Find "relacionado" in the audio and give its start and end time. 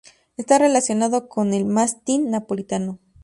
0.57-1.29